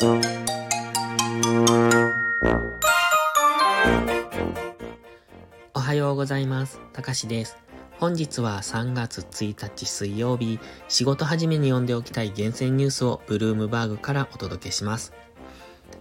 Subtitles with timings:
[0.00, 0.06] お
[5.80, 6.80] はようございます。
[6.92, 7.56] たかしです。
[7.98, 15.12] 本日は3月1日水曜日、仕事始めに読んでおきたい厳選ニュースをブルームバーグからお届けします。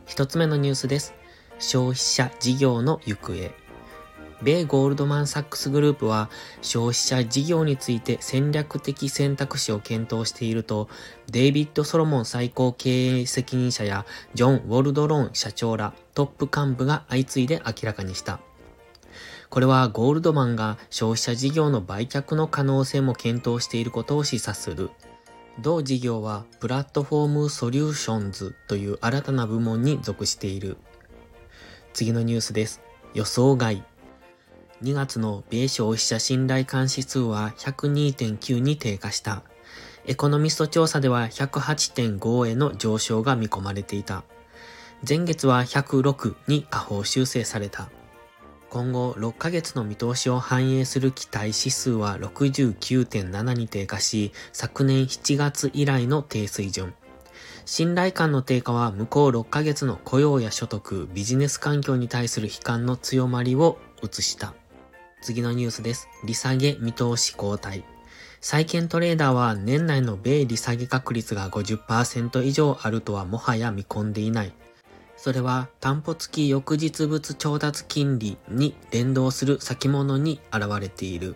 [0.06, 1.16] 一つ目のニュースです。
[1.58, 3.67] 消費者事業の行方。
[4.42, 6.30] 米ゴールドマンサックスグループは
[6.62, 10.90] 消費者事業について戦略的選択肢を検討していると
[11.32, 14.06] デイビッド・ソロモン最高経営責任者や
[14.36, 18.40] ジョン・ウォルドローン社長らトップ幹部が相次いで明らかにした。
[19.50, 24.90] これはゴールドマンが消費者事業の売却の可能性も検討していることを示唆する。
[25.60, 30.78] 同事業はプラットフォームソリューションズという新たな部門に属している。
[31.94, 32.82] 次のニュースです。
[33.14, 33.84] 予想外。
[34.84, 39.42] 2月の米消費者信頼監視数は102.9に低下した。
[40.06, 44.24] エコノミスト調査では108.5への上昇が見込まれていた。
[45.08, 47.90] 前月は106に下方修正された。
[48.70, 56.94] 今後6ヶ月の見通しを反映する期待指数は69.7に低下し、昨年7月以来の低水準。
[57.66, 64.54] 信頼感の低下は向こう6ヶ月の雇用や所得、ビジネス環境に対する悲観の強まりを映した。
[65.22, 66.08] 次のニュースです。
[66.24, 67.84] 利下げ見通し後退。
[68.40, 74.54] 債券トレーダーは年内の米利下げ確率が50%以上あるとはもはや見込んでいない。
[75.18, 81.36] それは担保付き翌日物調達金利に連動する先物に現れている。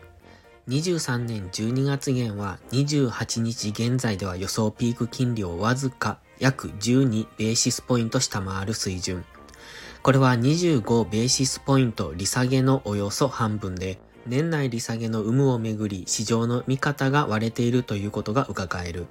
[0.69, 9.25] 23年12月減は28日現在では予想ピーク金利をわずか約12ベーシスポイント下回る水準。
[10.03, 19.05] これは25ベーシスポイント利下げのおよそ半分で、年内利下げの有無をめぐり市場の見方が割れているということが伺える。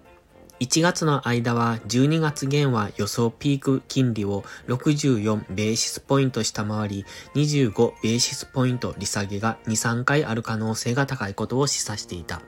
[0.59, 12.43] 1月の間は12月減は予想ピーク金利を64ベーシスポイント下回り25ベーシスポイント利下げが2、3回ある可能性が高いことを示唆していた。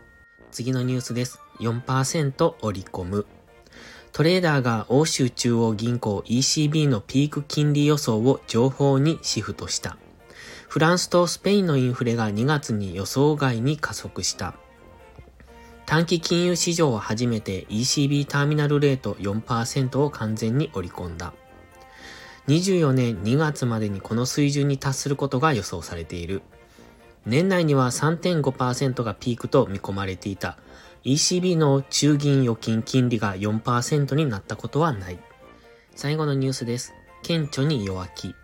[0.50, 1.38] 次のニュースです。
[1.60, 3.24] 4%織り込む。
[4.12, 9.96] トレーダーが欧州中央銀行 ECB のピーク金利予想を情報にシフトした。
[10.68, 14.54] フランスとスペインのインフレが2月に予想外に加速した。
[15.86, 21.34] 短期金融市場は初めて ECB ターミナルレート4%を完全に織り込んだ。
[22.48, 26.42] 24年2月までにこの水準に達することが予想されている。
[27.24, 30.58] 年内には3.5%がピークと見込まれていた。
[31.04, 35.18] ECB の中銀預金金利が4%になったことはない。
[35.96, 36.94] 最後のニュースです。
[37.22, 38.34] 顕著に弱気。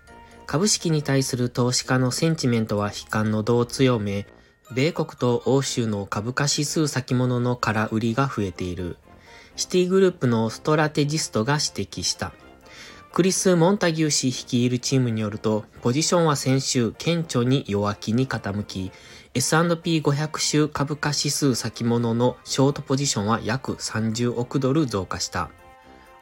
[0.46, 4.26] 株式に対する投資家のセンチメントは悲観の度を強め、
[4.74, 8.96] 米国と欧州の株価指数先物の空売りが増えている。
[9.56, 12.32] シティグループのストラテジストが指摘した。
[13.12, 18.92] クリス・モンタギュー氏率いるチームによると、ポジションは先週顕著に弱気に傾き、
[19.34, 25.50] S&P500 種株価指数先物のショートポジションは約30億ドル増加した。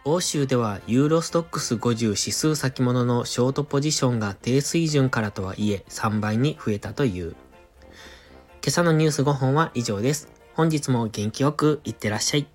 [0.04, 7.30] 欧州ではユーロストックス50指数先物のショートポジションが低水準からとはいえ3倍に増えたという。
[7.30, 7.36] 今
[8.68, 10.28] 朝のニュース5本は以上です。
[10.54, 12.47] 本日も元気よくいってらっしゃい。